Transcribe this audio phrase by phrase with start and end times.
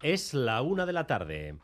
[0.00, 1.56] Es la una de la tarde.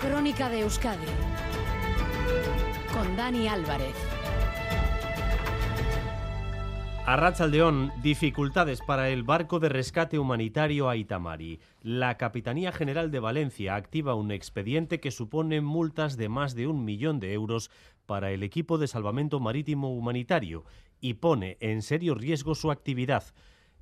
[0.00, 1.06] Crónica de Euskadi
[2.92, 3.96] con Dani Álvarez.
[7.04, 11.58] Arrachaldeón, dificultades para el barco de rescate humanitario Aitamari.
[11.80, 16.84] La Capitanía General de Valencia activa un expediente que supone multas de más de un
[16.84, 17.68] millón de euros
[18.06, 20.64] para el equipo de salvamento marítimo humanitario
[21.02, 23.24] y pone en serio riesgo su actividad.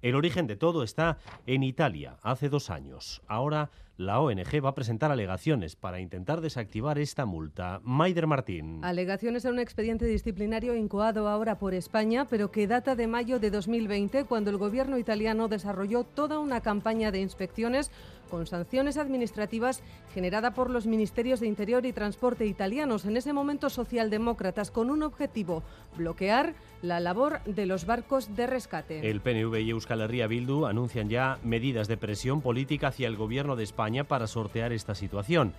[0.03, 3.23] El origen de todo está en Italia, hace dos años.
[3.29, 7.81] Ahora la ONG va a presentar alegaciones para intentar desactivar esta multa.
[7.85, 8.83] Maider Martín.
[8.83, 13.51] Alegaciones a un expediente disciplinario incoado ahora por España, pero que data de mayo de
[13.51, 17.91] 2020, cuando el gobierno italiano desarrolló toda una campaña de inspecciones
[18.31, 19.83] con sanciones administrativas
[20.15, 25.03] generada por los ministerios de Interior y Transporte italianos, en ese momento socialdemócratas, con un
[25.03, 25.63] objetivo,
[25.97, 29.11] bloquear la labor de los barcos de rescate.
[29.11, 33.57] El PNV y Euskal Herria Bildu anuncian ya medidas de presión política hacia el gobierno
[33.57, 35.53] de España para sortear esta situación.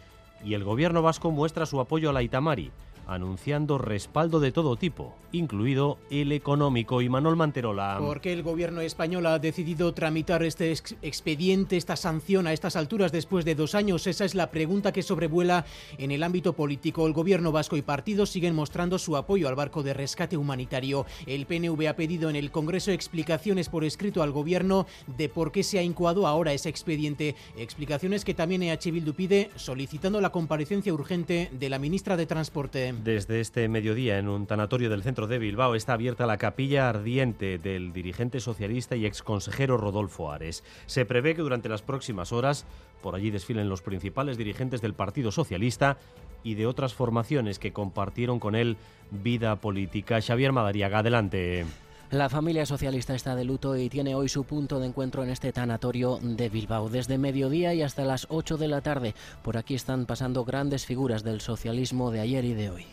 [0.44, 2.72] Y el gobierno vasco muestra su apoyo a la Itamari
[3.08, 7.02] anunciando respaldo de todo tipo, incluido el económico.
[7.02, 7.98] Y Manuel Manterola.
[8.00, 10.72] ¿Por qué el gobierno español ha decidido tramitar este
[11.02, 14.08] expediente, esta sanción a estas alturas después de dos años?
[14.08, 15.66] Esa es la pregunta que sobrevuela
[15.98, 17.08] en el ámbito político.
[17.08, 21.06] El gobierno vasco y partidos siguen mostrando su apoyo al barco de rescate humanitario.
[21.26, 24.86] El PNV ha pedido en el Congreso explicaciones por escrito al gobierno
[25.18, 27.36] de por qué se ha incoado ahora ese expediente.
[27.58, 32.91] Explicaciones que también EH Bildu pide solicitando la comparecencia urgente de la ministra de Transporte.
[32.92, 37.58] Desde este mediodía, en un tanatorio del centro de Bilbao, está abierta la capilla ardiente
[37.58, 40.64] del dirigente socialista y exconsejero Rodolfo Ares.
[40.86, 42.66] Se prevé que durante las próximas horas
[43.02, 45.98] por allí desfilen los principales dirigentes del Partido Socialista
[46.44, 48.78] y de otras formaciones que compartieron con él
[49.10, 50.22] vida política.
[50.22, 51.66] Xavier Madariaga, adelante.
[52.12, 55.54] La familia socialista está de luto y tiene hoy su punto de encuentro en este
[55.54, 56.90] tanatorio de Bilbao.
[56.90, 61.24] Desde mediodía y hasta las 8 de la tarde, por aquí están pasando grandes figuras
[61.24, 62.86] del socialismo de ayer y de hoy.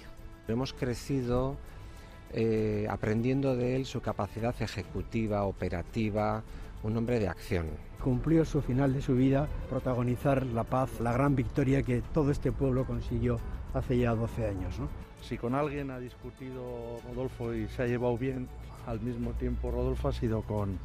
[0.46, 1.56] Hemos crecido
[2.32, 6.44] eh, aprendiendo de él su capacidad ejecutiva, operativa,
[6.84, 7.66] un hombre de acción.
[8.00, 12.52] Cumplió su final de su vida, protagonizar la paz, la gran victoria que todo este
[12.52, 13.40] pueblo consiguió
[13.74, 14.76] hace ya 12 años.
[15.22, 18.46] Si con alguien ha discutido Rodolfo y se ha llevado bien,
[18.88, 20.78] al mismo tiempo Rodolfo ha sido con,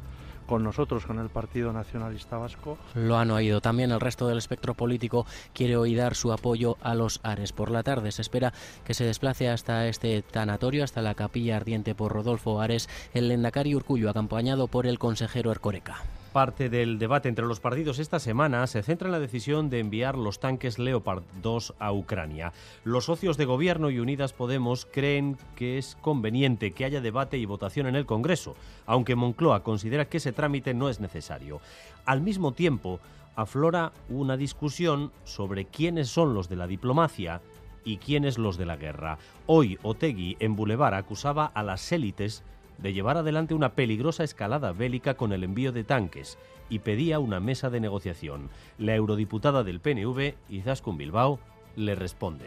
[0.46, 2.76] con nosotros, con el Partido Nacionalista Vasco.
[2.94, 3.60] Lo han oído.
[3.60, 7.52] También el resto del espectro político quiere hoy dar su apoyo a los Ares.
[7.52, 8.52] Por la tarde se espera
[8.84, 13.74] que se desplace hasta este tanatorio, hasta la capilla ardiente por Rodolfo Ares, el Lendacari
[13.74, 16.02] Urcullo, acompañado por el consejero Ercoreca
[16.34, 20.18] parte del debate entre los partidos esta semana se centra en la decisión de enviar
[20.18, 22.52] los tanques Leopard 2 a Ucrania.
[22.82, 27.46] Los socios de gobierno y Unidas Podemos creen que es conveniente que haya debate y
[27.46, 31.60] votación en el Congreso, aunque Moncloa considera que ese trámite no es necesario.
[32.04, 32.98] Al mismo tiempo,
[33.36, 37.42] aflora una discusión sobre quiénes son los de la diplomacia
[37.84, 39.18] y quiénes los de la guerra.
[39.46, 42.42] Hoy Otegui en Boulevard acusaba a las élites
[42.78, 47.40] de llevar adelante una peligrosa escalada bélica con el envío de tanques y pedía una
[47.40, 48.50] mesa de negociación.
[48.78, 51.38] La eurodiputada del PNV, Izaskun Bilbao,
[51.76, 52.46] le responde.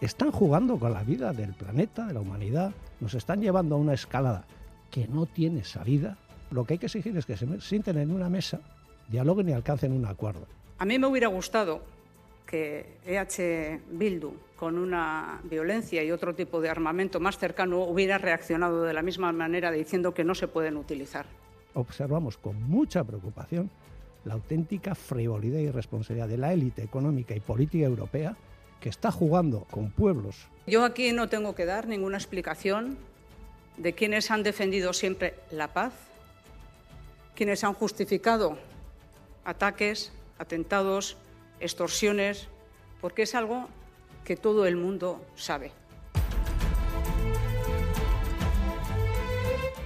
[0.00, 3.94] Están jugando con la vida del planeta, de la humanidad, nos están llevando a una
[3.94, 4.44] escalada
[4.90, 6.18] que no tiene salida.
[6.50, 8.60] Lo que hay que exigir es que se sienten en una mesa,
[9.08, 10.46] dialoguen y alcancen un acuerdo.
[10.78, 11.82] A mí me hubiera gustado
[12.54, 18.84] que EH Bildu, con una violencia y otro tipo de armamento más cercano, hubiera reaccionado
[18.84, 21.26] de la misma manera diciendo que no se pueden utilizar.
[21.74, 23.70] Observamos con mucha preocupación
[24.24, 28.36] la auténtica frivolidad y responsabilidad de la élite económica y política europea
[28.80, 30.46] que está jugando con pueblos.
[30.68, 32.96] Yo aquí no tengo que dar ninguna explicación
[33.78, 35.92] de quienes han defendido siempre la paz,
[37.34, 38.56] quienes han justificado
[39.44, 41.16] ataques, atentados,
[41.64, 42.48] extorsiones,
[43.00, 43.68] porque es algo
[44.24, 45.72] que todo el mundo sabe.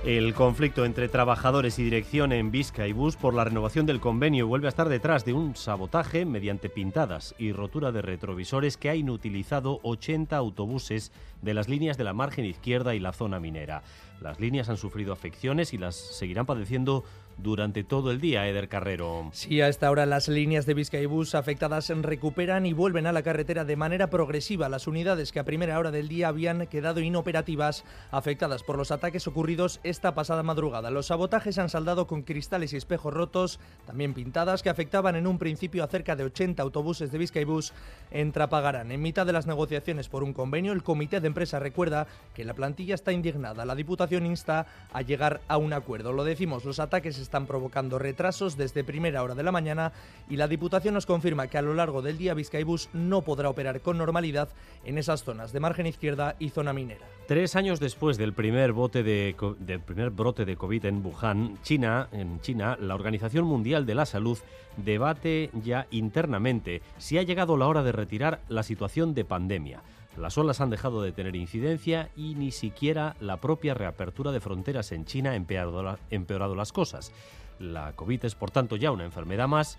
[0.04, 4.46] El conflicto entre trabajadores y dirección en Vizca y Bus por la renovación del convenio
[4.46, 8.94] vuelve a estar detrás de un sabotaje mediante pintadas y rotura de retrovisores que ha
[8.94, 13.82] inutilizado 80 autobuses de las líneas de la margen izquierda y la zona minera.
[14.20, 17.04] Las líneas han sufrido afecciones y las seguirán padeciendo
[17.38, 19.30] durante todo el día, Eder Carrero.
[19.32, 23.64] Sí, a esta hora las líneas de Vizcaibus afectadas recuperan y vuelven a la carretera
[23.64, 24.68] de manera progresiva.
[24.68, 29.26] Las unidades que a primera hora del día habían quedado inoperativas, afectadas por los ataques
[29.26, 30.90] ocurridos esta pasada madrugada.
[30.90, 35.38] Los sabotajes han saldado con cristales y espejos rotos, también pintadas, que afectaban en un
[35.38, 37.72] principio a cerca de 80 autobuses de Vizcaibus
[38.10, 38.90] en Trapagarán.
[38.90, 42.54] En mitad de las negociaciones por un convenio, el comité de empresa recuerda que la
[42.54, 43.64] plantilla está indignada.
[43.64, 46.12] La Diputación insta a llegar a un acuerdo.
[46.12, 49.92] Lo decimos, los ataques están provocando retrasos desde primera hora de la mañana
[50.30, 53.82] y la Diputación nos confirma que a lo largo del día Vizcaibus no podrá operar
[53.82, 54.48] con normalidad
[54.82, 57.04] en esas zonas de margen izquierda y zona minera.
[57.26, 62.08] Tres años después del primer, bote de, del primer brote de COVID en Wuhan, China,
[62.12, 64.38] en China, la Organización Mundial de la Salud
[64.78, 69.82] debate ya internamente si ha llegado la hora de retirar la situación de pandemia.
[70.18, 74.90] Las olas han dejado de tener incidencia y ni siquiera la propia reapertura de fronteras
[74.90, 77.12] en China ha empeorado, las cosas.
[77.60, 79.78] La COVID es, por tanto, ya una enfermedad más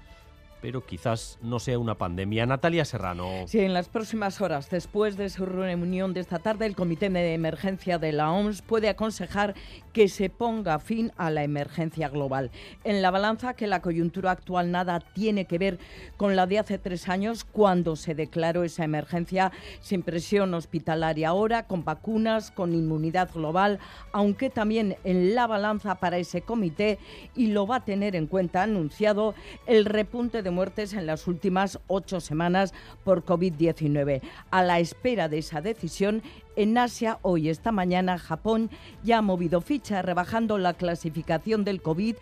[0.61, 2.45] pero quizás no sea una pandemia.
[2.45, 3.47] Natalia Serrano.
[3.47, 7.33] Sí, en las próximas horas, después de su reunión de esta tarde, el Comité de
[7.33, 9.55] Emergencia de la OMS puede aconsejar
[9.93, 12.51] que se ponga fin a la emergencia global.
[12.83, 15.79] En la balanza que la coyuntura actual nada tiene que ver
[16.17, 21.67] con la de hace tres años, cuando se declaró esa emergencia sin presión hospitalaria ahora,
[21.67, 23.79] con vacunas, con inmunidad global,
[24.11, 26.99] aunque también en la balanza para ese comité,
[27.35, 29.33] y lo va a tener en cuenta, anunciado,
[29.65, 32.73] el repunte de muertes en las últimas ocho semanas
[33.03, 34.21] por COVID-19.
[34.51, 36.23] A la espera de esa decisión,
[36.55, 38.69] en Asia, hoy, esta mañana, Japón
[39.03, 42.15] ya ha movido ficha, rebajando la clasificación del COVID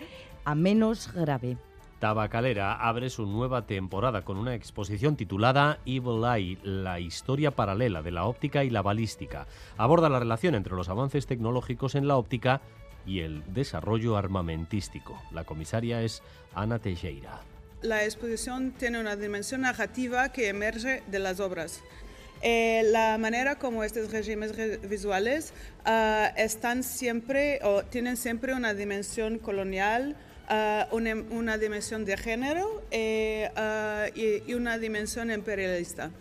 [0.45, 1.57] a menos grave.
[1.99, 8.11] Tabacalera abre su nueva temporada con una exposición titulada Evil Eye, la historia paralela de
[8.11, 9.47] la óptica y la balística.
[9.77, 12.61] Aborda la relación entre los avances tecnológicos en la óptica
[13.07, 15.19] y el desarrollo armamentístico.
[15.31, 16.21] La comisaria es
[16.53, 17.41] Ana Teixeira
[17.81, 21.81] la exposición tiene una dimensión narrativa que emerge de las obras.
[22.41, 25.53] Eh, la manera como estos regímenes visuales
[25.87, 30.15] uh, están siempre o tienen siempre una dimensión colonial,
[30.47, 36.11] uh, una, una, dimensión de género eh, uh, y, y, una dimensión imperialista.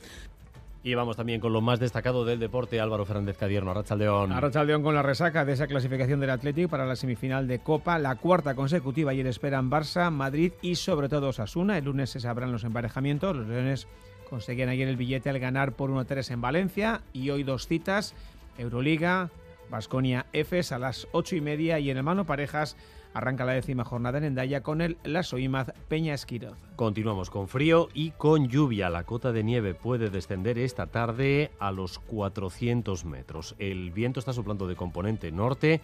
[0.83, 4.33] Y vamos también con lo más destacado del deporte, Álvaro Fernández Cadierno, Arrachaldeón.
[4.33, 8.15] Arrachaldeón con la resaca de esa clasificación del Atlético para la semifinal de Copa, la
[8.15, 9.11] cuarta consecutiva.
[9.11, 11.77] Ayer esperan Barça, Madrid y sobre todo Osasuna.
[11.77, 13.35] El lunes se sabrán los emparejamientos.
[13.35, 13.89] Los Leones
[14.31, 18.15] conseguían ayer el billete al ganar por 1-3 en Valencia y hoy dos citas,
[18.59, 19.31] Euroliga,
[19.71, 22.77] Basconia Efes a las ocho y media y en el mano parejas
[23.17, 26.59] Arranca la décima jornada en Endaya con el Lasso Imaz Peña Esquiroz.
[26.77, 28.91] Continuamos con frío y con lluvia.
[28.91, 33.55] La cota de nieve puede descender esta tarde a los 400 metros.
[33.59, 35.81] El viento está soplando de componente norte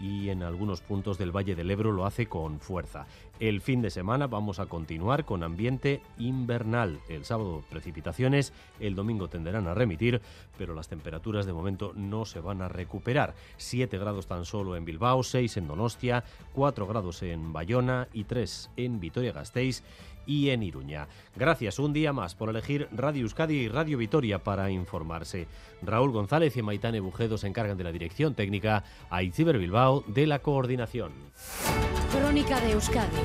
[0.00, 3.06] y en algunos puntos del Valle del Ebro lo hace con fuerza.
[3.38, 7.00] El fin de semana vamos a continuar con ambiente invernal.
[7.08, 10.20] El sábado precipitaciones, el domingo tenderán a remitir,
[10.58, 13.34] pero las temperaturas de momento no se van a recuperar.
[13.56, 18.70] 7 grados tan solo en Bilbao, 6 en Donostia, 4 grados en Bayona y 3
[18.76, 19.82] en Vitoria-Gasteiz
[20.30, 21.08] y en Iruña.
[21.34, 25.48] Gracias un día más por elegir Radio Euskadi y Radio Vitoria para informarse.
[25.82, 30.28] Raúl González y Maitane Bujedo se encargan de la dirección técnica, a Itziber Bilbao de
[30.28, 31.10] la coordinación.
[32.12, 33.16] Crónica de Euskadi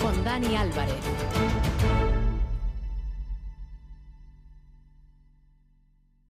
[0.00, 1.97] con Dani Álvarez.